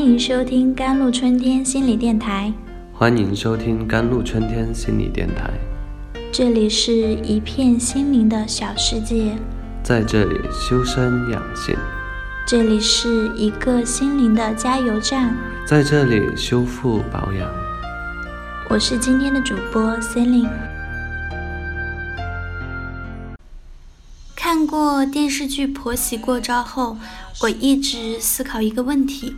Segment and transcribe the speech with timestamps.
[0.00, 2.50] 欢迎收听甘露春天心理电台。
[2.90, 5.50] 欢迎收听甘露春天心理电台。
[6.32, 9.36] 这里是一片心灵的小世界，
[9.82, 11.76] 在这里修身养性，
[12.46, 17.46] 这里是一个心灵的加油站，在这里修复保养。
[18.70, 20.48] 我是今天的主播 Celine。
[24.34, 26.96] 看过电视剧《婆媳过招》后，
[27.42, 29.36] 我一直思考一个问题。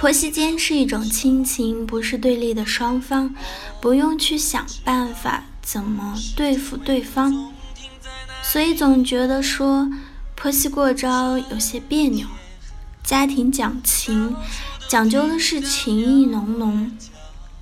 [0.00, 3.34] 婆媳间是一种亲情，不是对立的双方，
[3.82, 7.52] 不用去想办法怎么对付对方，
[8.42, 9.90] 所以总觉得说
[10.34, 12.26] 婆媳过招有些别扭。
[13.04, 14.34] 家庭讲情，
[14.88, 16.90] 讲究的是情意浓浓，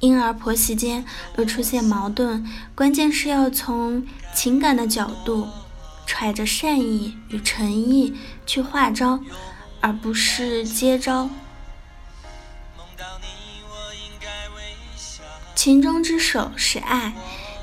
[0.00, 1.04] 因而婆媳间
[1.36, 5.46] 若出现矛盾，关键是要从情感的角度，
[6.06, 8.14] 揣着善意与诚意
[8.46, 9.20] 去化招，
[9.82, 11.28] 而不是接招。
[15.64, 17.12] 情中之首是爱，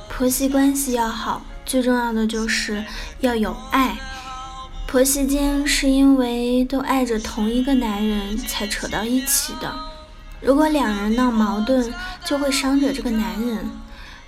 [0.08, 2.86] 婆媳关系要好，最重要的就是
[3.20, 3.98] 要有爱。
[4.88, 9.76] 婆媳间是因为都爱着同一个男人才扯到一起的，
[10.40, 13.70] 如果两人闹矛盾，就会伤着这个男人。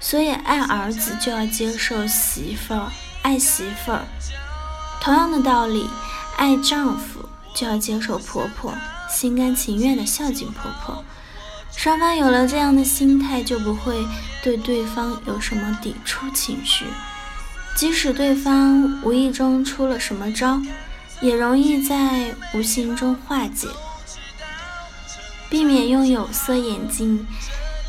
[0.02, 4.03] 所以爱儿子就要接受媳妇儿，爱媳妇儿。
[4.99, 5.89] 同样的道理，
[6.36, 7.23] 爱丈夫
[7.55, 8.73] 就要接受婆婆，
[9.09, 11.05] 心甘情愿的孝敬婆婆。
[11.82, 14.06] 双方有了这样的心态，就不会
[14.44, 16.86] 对对方有什么抵触情绪。
[17.76, 20.62] 即使对方无意中出了什么招，
[21.22, 23.68] 也容易在无形中化解。
[25.50, 27.26] 避免用有色眼镜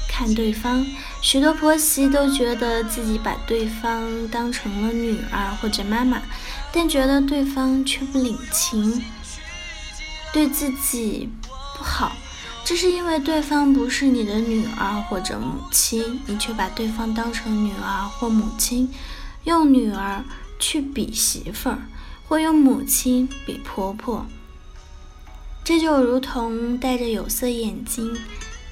[0.08, 0.86] 看对方。
[1.20, 6.22] 许多婆媳都觉得自己把对方当成了女儿或者妈妈，
[6.72, 9.04] 但觉得对方却不领情，
[10.32, 11.28] 对自己
[11.76, 12.16] 不好。
[12.72, 18.88] 这是因为对方不是你的女儿或者母亲，你却把对方当成女儿或母亲，
[19.44, 20.24] 用女儿
[20.58, 21.78] 去比媳妇儿，
[22.26, 24.24] 或用母亲比婆婆，
[25.62, 28.16] 这就如同戴着有色眼镜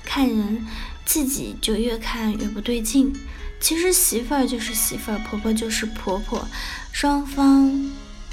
[0.02, 0.66] 看人，
[1.04, 3.14] 自己就越看越不对劲。
[3.60, 6.48] 其实媳妇儿就是媳妇儿，婆婆就是婆婆，
[6.90, 7.70] 双方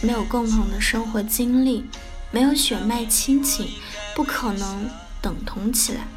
[0.02, 1.84] 没有共同的生活经历，
[2.32, 3.68] 没有血脉亲情，
[4.16, 4.90] 不可能。
[5.28, 6.08] 等同起来，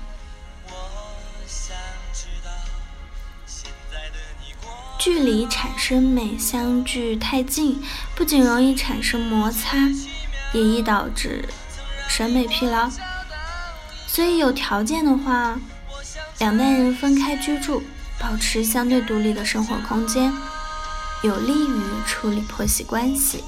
[5.00, 7.82] 距离产生美，相距太近
[8.14, 9.76] 不仅容易产生摩擦，
[10.52, 11.48] 也易导致
[12.08, 12.88] 审美疲劳。
[14.06, 15.58] 所以有条件的话，
[16.38, 17.82] 两代人分开居住，
[18.16, 20.32] 保持相对独立的生活空间，
[21.24, 23.42] 有利于处理婆媳关系，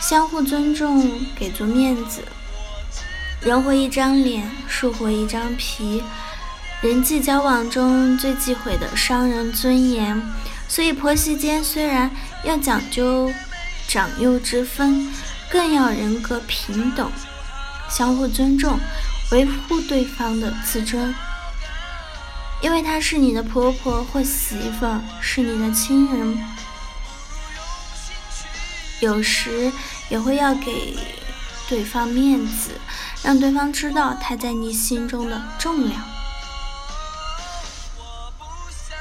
[0.00, 2.24] 相互尊重，给足面子。
[3.44, 6.02] 人活一张脸，树活一张皮。
[6.80, 10.20] 人际交往中最忌讳的伤人尊严，
[10.68, 12.08] 所以婆媳间虽然
[12.44, 13.32] 要讲究
[13.88, 15.12] 长幼之分，
[15.50, 17.10] 更要人格平等，
[17.90, 18.78] 相互尊重，
[19.32, 21.12] 维护对方的自尊。
[22.60, 24.86] 因为她是你的婆婆或媳妇，
[25.20, 26.38] 是你的亲人，
[29.00, 29.72] 有时
[30.08, 30.96] 也会要给
[31.72, 32.72] 对方面子。
[33.24, 36.02] 让对方知道他在你心中的重量。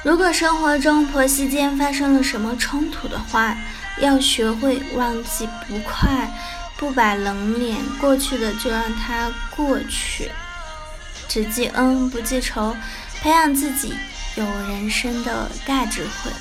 [0.04, 3.58] 如果生活中婆媳间发生了什么冲突的话，
[4.00, 6.32] 要学会忘记不快，
[6.78, 10.32] 不摆冷脸，过去的就让它过去，
[11.28, 12.76] 只记恩不记仇，
[13.22, 13.96] 培养自己
[14.36, 16.32] 有人生的大智慧。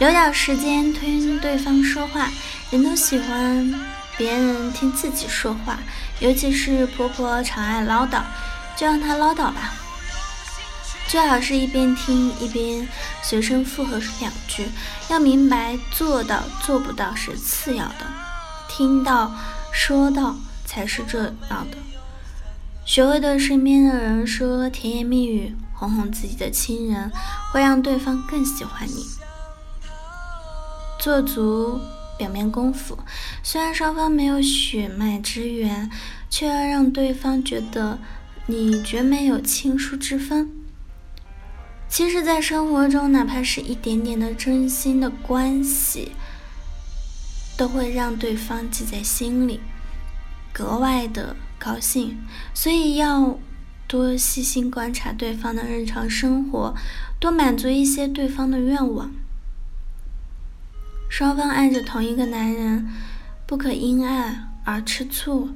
[0.00, 2.28] 留点时间听对方说话，
[2.70, 3.72] 人都喜欢
[4.16, 5.78] 别人听自己说话。
[6.20, 8.22] 尤其是婆婆常爱唠叨，
[8.76, 9.74] 就让她唠叨吧。
[11.08, 12.88] 最好是一边听一边
[13.22, 14.68] 随声附和两句。
[15.08, 18.06] 要明白，做到做不到是次要的，
[18.68, 19.32] 听到
[19.72, 21.76] 说到才是重要的。
[22.84, 27.10] 学会对身边的人说甜言蜜语，哄哄自己的亲人，
[27.52, 29.06] 会让对方更喜欢你。
[30.98, 31.80] 做足。
[32.22, 32.96] 表面功夫，
[33.42, 35.90] 虽然双方没有血脉之缘，
[36.30, 37.98] 却要让对方觉得
[38.46, 40.48] 你绝没有亲疏之分。
[41.88, 46.12] 其实，在生活中，哪怕是一点点的真心的关系，
[47.56, 49.58] 都会让对方记在心里，
[50.52, 52.20] 格外的高兴。
[52.54, 53.36] 所以，要
[53.88, 56.72] 多细心观察对方的日常生活，
[57.18, 59.12] 多满足一些对方的愿望。
[61.12, 62.88] 双方爱着同一个男人，
[63.44, 65.50] 不可因爱而吃醋。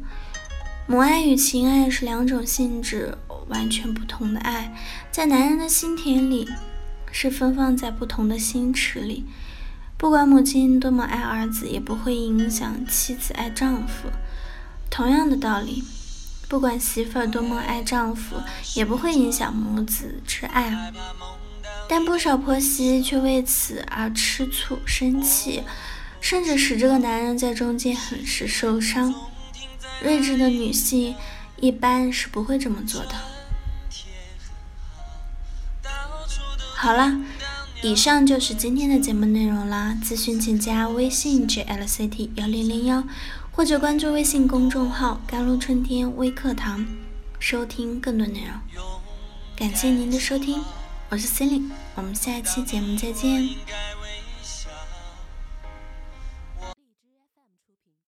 [0.87, 3.17] 母爱与情爱是两种性质
[3.49, 4.77] 完全不同的爱，
[5.11, 6.47] 在男人的心田里，
[7.11, 9.25] 是分放在不同的心池里。
[9.97, 14.11] 不管母亲多么爱儿子，也不会影响妻子爱丈夫。
[14.91, 15.83] 同样的道理，
[16.51, 18.37] 不管媳妇儿多么爱丈夫，
[18.75, 20.93] 也不会影响母子之爱。
[21.89, 25.63] 但不少婆媳却为此而吃醋、生气，
[26.21, 29.15] 甚至使这个男人在中间很是受伤。
[30.03, 31.15] 睿智的女性
[31.61, 33.15] 一般是不会这么做的。
[36.75, 37.19] 好了，
[37.83, 39.97] 以上就是今天的节目内容啦。
[40.05, 43.03] 咨询请加微信 jlct 幺零零幺，
[43.51, 46.87] 或者关注微信公众号“甘露春天微课堂”，
[47.41, 48.61] 收听更多内容。
[49.57, 50.63] 感谢您的收听，
[51.09, 53.49] 我是 c e l i n e 我们下一期节目再见。